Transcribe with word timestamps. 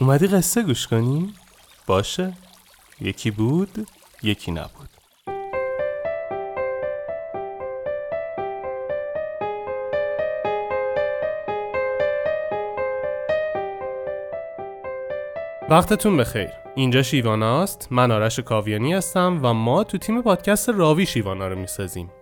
اومدی 0.00 0.26
قصه 0.26 0.62
گوش 0.62 0.86
کنی؟ 0.86 1.34
باشه. 1.86 2.32
یکی 3.00 3.30
بود 3.30 3.88
یکی 4.22 4.52
نبود. 4.52 4.88
وقتتون 15.68 16.16
بخیر. 16.16 16.48
اینجا 16.74 17.02
شیواناست 17.02 17.88
من 17.90 18.10
آرش 18.10 18.40
کاویانی 18.40 18.92
هستم 18.92 19.40
و 19.42 19.54
ما 19.54 19.84
تو 19.84 19.98
تیم 19.98 20.22
پادکست 20.22 20.68
راوی 20.68 21.06
شیوانا 21.06 21.48
رو 21.48 21.58
می‌سازیم. 21.58 22.10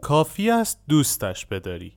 کافی 0.00 0.50
است 0.50 0.80
دوستش 0.88 1.46
بداری 1.46 1.92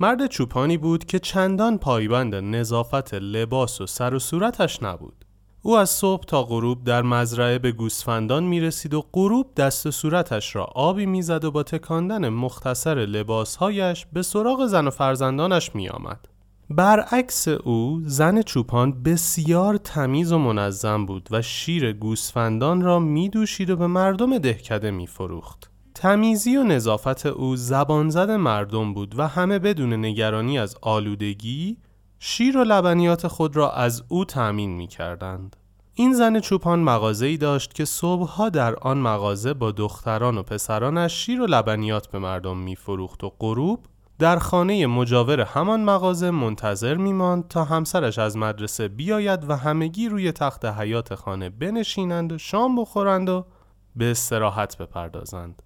مرد 0.00 0.26
چوپانی 0.26 0.78
بود 0.78 1.04
که 1.04 1.18
چندان 1.18 1.78
پایبند 1.78 2.34
نظافت 2.34 3.14
لباس 3.14 3.80
و 3.80 3.86
سر 3.86 4.14
و 4.14 4.18
صورتش 4.18 4.82
نبود 4.82 5.24
او 5.62 5.76
از 5.76 5.90
صبح 5.90 6.24
تا 6.24 6.42
غروب 6.42 6.84
در 6.84 7.02
مزرعه 7.02 7.58
به 7.58 7.72
گوسفندان 7.72 8.44
می 8.44 8.60
رسید 8.60 8.94
و 8.94 9.04
غروب 9.12 9.54
دست 9.54 9.90
صورتش 9.90 10.56
را 10.56 10.64
آبی 10.64 11.06
می‌زد 11.06 11.44
و 11.44 11.50
با 11.50 11.62
تکاندن 11.62 12.28
مختصر 12.28 12.94
لباسهایش 12.94 14.06
به 14.12 14.22
سراغ 14.22 14.66
زن 14.66 14.86
و 14.86 14.90
فرزندانش 14.90 15.74
می 15.74 15.88
آمد. 15.88 16.33
برعکس 16.70 17.48
او 17.48 18.00
زن 18.04 18.42
چوپان 18.42 19.02
بسیار 19.02 19.76
تمیز 19.76 20.32
و 20.32 20.38
منظم 20.38 21.06
بود 21.06 21.28
و 21.30 21.42
شیر 21.42 21.92
گوسفندان 21.92 22.82
را 22.82 22.98
می 22.98 23.28
دوشید 23.28 23.70
و 23.70 23.76
به 23.76 23.86
مردم 23.86 24.38
دهکده 24.38 24.90
می 24.90 25.06
فروخت. 25.06 25.70
تمیزی 25.94 26.56
و 26.56 26.62
نظافت 26.62 27.26
او 27.26 27.56
زبانزد 27.56 28.30
مردم 28.30 28.94
بود 28.94 29.18
و 29.18 29.28
همه 29.28 29.58
بدون 29.58 29.92
نگرانی 29.92 30.58
از 30.58 30.76
آلودگی 30.82 31.76
شیر 32.18 32.56
و 32.56 32.64
لبنیات 32.64 33.26
خود 33.26 33.56
را 33.56 33.72
از 33.72 34.02
او 34.08 34.24
تأمین 34.24 34.70
می 34.70 34.86
کردند. 34.86 35.56
این 35.94 36.14
زن 36.14 36.40
چوپان 36.40 36.78
مغازه 36.78 37.26
ای 37.26 37.36
داشت 37.36 37.74
که 37.74 37.84
صبحها 37.84 38.48
در 38.48 38.74
آن 38.74 38.98
مغازه 38.98 39.54
با 39.54 39.70
دختران 39.70 40.38
و 40.38 40.42
پسرانش 40.42 41.12
شیر 41.12 41.40
و 41.40 41.46
لبنیات 41.46 42.06
به 42.06 42.18
مردم 42.18 42.58
می 42.58 42.76
فروخت 42.76 43.24
و 43.24 43.32
غروب 43.40 43.80
در 44.24 44.38
خانه 44.38 44.86
مجاور 44.86 45.40
همان 45.40 45.84
مغازه 45.84 46.30
منتظر 46.30 46.94
میماند 46.94 47.48
تا 47.48 47.64
همسرش 47.64 48.18
از 48.18 48.36
مدرسه 48.36 48.88
بیاید 48.88 49.50
و 49.50 49.56
همگی 49.56 50.08
روی 50.08 50.32
تخت 50.32 50.64
حیات 50.64 51.14
خانه 51.14 51.50
بنشینند 51.50 52.32
و 52.32 52.38
شام 52.38 52.76
بخورند 52.76 53.28
و 53.28 53.46
به 53.96 54.10
استراحت 54.10 54.78
بپردازند. 54.78 55.62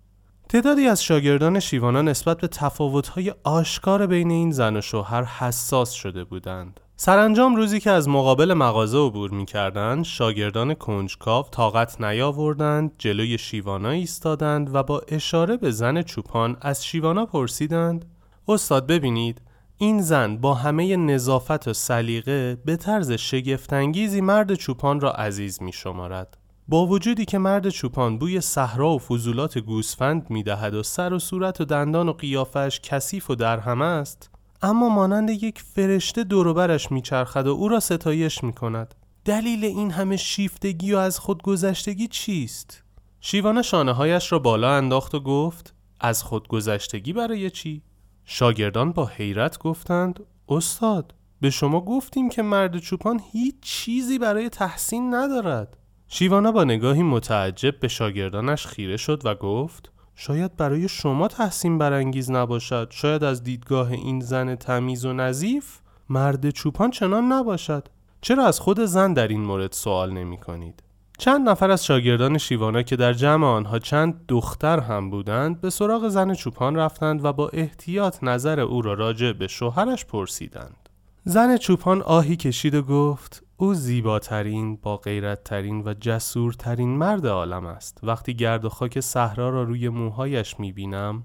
تعدادی 0.49 0.87
از 0.87 1.03
شاگردان 1.03 1.61
شیوانا 1.61 2.03
نسبت 2.03 2.41
به 2.41 2.49
تفاوت‌های 2.49 3.35
آشکار 3.45 4.07
بین 4.07 4.31
این 4.31 4.51
زن 4.51 4.77
و 4.77 4.81
شوهر 4.81 5.25
حساس 5.25 5.91
شده 5.91 6.25
بودند. 6.25 6.81
سرانجام 6.97 7.57
روزی 7.57 7.81
که 7.81 7.91
از 7.91 8.09
مقابل 8.09 8.55
مغازه 8.55 8.99
عبور 8.99 9.31
می‌کردند، 9.31 10.05
شاگردان 10.05 10.75
کنجکاو 10.75 11.47
طاقت 11.51 12.01
نیاوردند، 12.01 12.93
جلوی 12.99 13.39
شیوانا 13.39 13.91
ایستادند 13.91 14.75
و 14.75 14.83
با 14.83 15.03
اشاره 15.09 15.57
به 15.57 15.71
زن 15.71 16.03
چوپان 16.03 16.57
از 16.61 16.87
شیوانا 16.87 17.27
پرسیدند: 17.27 18.05
استاد 18.49 18.87
ببینید 18.87 19.41
این 19.79 20.03
زن 20.03 20.37
با 20.37 20.55
همه 20.55 20.97
نظافت 20.97 21.69
و 21.69 21.73
سلیقه 21.73 22.59
به 22.65 22.77
طرز 22.77 23.13
شگفتانگیزی 23.13 24.21
مرد 24.21 24.55
چوپان 24.55 25.01
را 25.01 25.13
عزیز 25.13 25.63
می 25.63 25.73
شمارد. 25.73 26.39
با 26.69 26.87
وجودی 26.87 27.25
که 27.25 27.39
مرد 27.39 27.69
چوپان 27.69 28.19
بوی 28.19 28.41
صحرا 28.41 28.91
و 28.91 28.99
فضولات 28.99 29.59
گوسفند 29.59 30.31
می‌دهد 30.31 30.75
و 30.75 30.83
سر 30.83 31.13
و 31.13 31.19
صورت 31.19 31.61
و 31.61 31.65
دندان 31.65 32.09
و 32.09 32.13
قیافش 32.13 32.81
کثیف 32.83 33.31
و 33.31 33.35
درهم 33.35 33.83
است 33.83 34.31
اما 34.63 34.89
مانند 34.89 35.31
یک 35.31 35.63
فرشته 35.63 36.25
دوروبرش 36.25 36.93
میچرخد 36.93 37.47
و 37.47 37.51
او 37.51 37.69
را 37.69 37.81
ستایش 37.81 38.45
می‌کند. 38.45 38.95
دلیل 39.25 39.65
این 39.65 39.91
همه 39.91 40.17
شیفتگی 40.17 40.93
و 40.93 40.97
از 40.97 41.19
خودگذشتگی 41.19 42.09
چیست؟ 42.09 42.83
شیوان 43.21 43.63
شانه 43.63 43.93
هایش 43.93 44.33
را 44.33 44.39
بالا 44.39 44.77
انداخت 44.77 45.15
و 45.15 45.21
گفت 45.21 45.75
از 46.01 46.23
خودگذشتگی 46.23 47.13
برای 47.13 47.51
چی؟ 47.51 47.83
شاگردان 48.31 48.93
با 48.93 49.07
حیرت 49.07 49.59
گفتند 49.59 50.21
استاد 50.49 51.15
به 51.41 51.51
شما 51.51 51.81
گفتیم 51.81 52.29
که 52.29 52.43
مرد 52.43 52.79
چوپان 52.79 53.21
هیچ 53.33 53.55
چیزی 53.61 54.19
برای 54.19 54.49
تحسین 54.49 55.15
ندارد. 55.15 55.77
شیوانا 56.09 56.53
با 56.53 56.65
نگاهی 56.65 57.03
متعجب 57.03 57.81
به 57.81 57.89
شاگردانش 57.89 58.67
خیره 58.67 58.97
شد 58.97 59.23
و 59.25 59.35
گفت 59.35 59.93
شاید 60.15 60.57
برای 60.57 60.89
شما 60.89 61.29
تحسین 61.29 61.79
برانگیز 61.79 62.31
نباشد. 62.31 62.89
شاید 62.91 63.25
از 63.25 63.43
دیدگاه 63.43 63.93
این 63.93 64.21
زن 64.21 64.55
تمیز 64.55 65.05
و 65.05 65.13
نظیف 65.13 65.79
مرد 66.09 66.51
چوپان 66.51 66.91
چنان 66.91 67.33
نباشد. 67.33 67.89
چرا 68.21 68.47
از 68.47 68.61
خود 68.61 68.81
زن 68.81 69.13
در 69.13 69.29
این 69.29 69.41
مورد 69.41 69.73
سوال 69.73 70.13
نمی 70.13 70.39
کنید؟ 70.39 70.83
چند 71.19 71.49
نفر 71.49 71.71
از 71.71 71.85
شاگردان 71.85 72.39
شیوانا 72.39 72.83
که 72.83 72.97
در 72.97 73.13
جمع 73.13 73.47
آنها 73.47 73.79
چند 73.79 74.25
دختر 74.29 74.81
هم 74.81 75.11
بودند 75.11 75.61
به 75.61 75.71
سراغ 75.71 76.09
زن 76.09 76.35
چوپان 76.35 76.77
رفتند 76.77 77.25
و 77.25 77.33
با 77.33 77.49
احتیاط 77.49 78.25
نظر 78.25 78.61
او 78.61 78.83
را 78.83 78.95
راجع 78.95 79.33
به 79.33 79.47
شوهرش 79.47 80.05
پرسیدند 80.05 80.89
زن 81.25 81.57
چوپان 81.57 82.03
آهی 82.03 82.37
کشید 82.37 82.75
و 82.75 82.83
گفت 82.83 83.43
او 83.57 83.75
زیباترین، 83.75 84.77
با 84.77 84.97
غیرتترین 84.97 85.83
و 85.85 85.95
جسورترین 86.01 86.89
مرد 86.89 87.27
عالم 87.27 87.67
است. 87.67 87.99
وقتی 88.03 88.35
گرد 88.35 88.65
و 88.65 88.69
خاک 88.69 89.01
صحرا 89.01 89.51
را 89.51 89.63
روی 89.63 89.89
موهایش 89.89 90.61
می 90.61 90.73
بینم، 90.73 91.25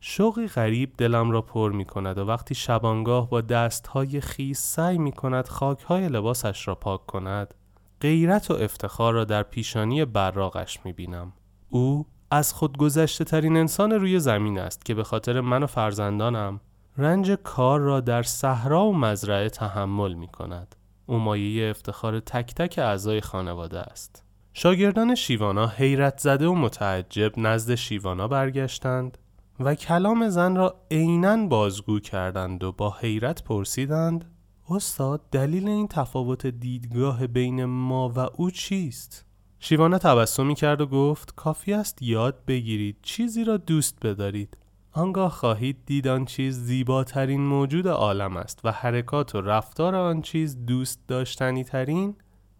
شوقی 0.00 0.46
غریب 0.46 0.92
دلم 0.98 1.30
را 1.30 1.42
پر 1.42 1.72
می 1.72 1.84
کند 1.84 2.18
و 2.18 2.26
وقتی 2.26 2.54
شبانگاه 2.54 3.30
با 3.30 3.40
دستهای 3.40 4.20
خیس 4.20 4.60
سعی 4.60 4.98
می 4.98 5.12
کند 5.12 5.48
خاکهای 5.48 6.08
لباسش 6.08 6.68
را 6.68 6.74
پاک 6.74 7.06
کند، 7.06 7.54
غیرت 8.00 8.50
و 8.50 8.54
افتخار 8.54 9.14
را 9.14 9.24
در 9.24 9.42
پیشانی 9.42 10.04
براغش 10.04 10.78
می 10.84 10.92
بینم. 10.92 11.32
او 11.68 12.06
از 12.30 12.52
خودگذشته 12.52 13.24
ترین 13.24 13.56
انسان 13.56 13.92
روی 13.92 14.18
زمین 14.18 14.58
است 14.58 14.84
که 14.84 14.94
به 14.94 15.04
خاطر 15.04 15.40
من 15.40 15.62
و 15.62 15.66
فرزندانم 15.66 16.60
رنج 16.96 17.30
کار 17.30 17.80
را 17.80 18.00
در 18.00 18.22
صحرا 18.22 18.86
و 18.86 18.96
مزرعه 18.96 19.48
تحمل 19.48 20.14
می 20.14 20.28
کند. 20.28 20.76
او 21.06 21.18
مایه 21.18 21.70
افتخار 21.70 22.20
تک 22.20 22.54
تک 22.54 22.78
اعضای 22.78 23.20
خانواده 23.20 23.78
است. 23.78 24.24
شاگردان 24.52 25.14
شیوانا 25.14 25.66
حیرت 25.66 26.18
زده 26.18 26.46
و 26.46 26.54
متعجب 26.54 27.32
نزد 27.36 27.74
شیوانا 27.74 28.28
برگشتند 28.28 29.18
و 29.60 29.74
کلام 29.74 30.28
زن 30.28 30.56
را 30.56 30.74
عینا 30.90 31.46
بازگو 31.46 32.00
کردند 32.00 32.64
و 32.64 32.72
با 32.72 32.96
حیرت 33.00 33.44
پرسیدند 33.44 34.24
استاد 34.70 35.20
دلیل 35.30 35.68
این 35.68 35.88
تفاوت 35.88 36.46
دیدگاه 36.46 37.26
بین 37.26 37.64
ما 37.64 38.08
و 38.08 38.18
او 38.18 38.50
چیست؟ 38.50 39.24
شیوانا 39.58 39.98
تبسمی 39.98 40.54
کرد 40.54 40.80
و 40.80 40.86
گفت 40.86 41.34
کافی 41.34 41.72
است 41.72 42.02
یاد 42.02 42.44
بگیرید 42.44 42.96
چیزی 43.02 43.44
را 43.44 43.56
دوست 43.56 43.98
بدارید. 44.02 44.56
آنگاه 44.92 45.30
خواهید 45.30 45.76
دید 45.86 46.08
آن 46.08 46.24
چیز 46.24 46.58
زیباترین 46.58 47.40
موجود 47.40 47.88
عالم 47.88 48.36
است 48.36 48.60
و 48.64 48.72
حرکات 48.72 49.34
و 49.34 49.40
رفتار 49.40 49.94
آن 49.94 50.22
چیز 50.22 50.66
دوست 50.66 51.00
داشتنی 51.08 51.64
ترین 51.64 52.16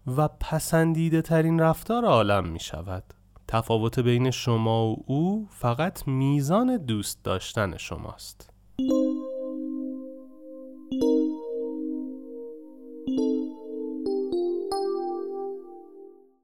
و 0.07 0.27
پسندیده 0.27 1.21
ترین 1.21 1.59
رفتار 1.59 2.05
عالم 2.05 2.47
می 2.47 2.59
شود 2.59 3.03
تفاوت 3.47 3.99
بین 3.99 4.31
شما 4.31 4.87
و 4.87 5.03
او 5.05 5.47
فقط 5.49 6.07
میزان 6.07 6.77
دوست 6.77 7.23
داشتن 7.23 7.77
شماست. 7.77 8.50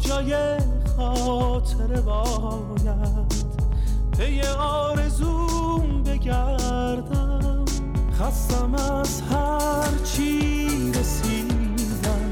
کجای 0.00 0.58
خاطره 0.96 2.00
باید. 2.00 3.34
پی 4.18 4.42
آرزوم 4.58 6.02
بگردم. 6.02 7.64
خستم 8.20 8.74
از 8.74 9.22
هر 9.22 10.04
چی 10.04 10.92
رسیدم. 10.92 12.30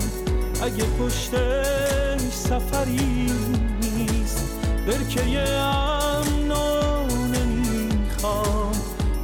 اگه 0.63 0.85
پشتش 0.85 2.31
سفری 2.31 3.33
نیست 3.81 4.57
برکه 4.87 5.49
امنو 5.59 7.07
نمی‌خوام. 7.27 8.73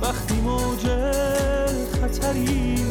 وقتی 0.02 0.34
موج 0.34 0.86
خطری 2.00 2.83